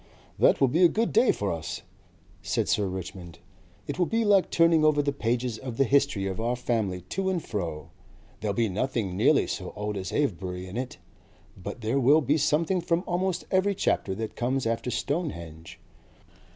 [0.39, 1.83] "That will be a good day for us,"
[2.41, 3.37] said Sir Richmond.
[3.85, 7.29] "It will be like turning over the pages of the history of our family, to
[7.29, 7.91] and fro.
[8.39, 10.97] There will be nothing nearly so old as Avebury in it,
[11.55, 15.79] but there will be something from almost every chapter that comes after Stonehenge.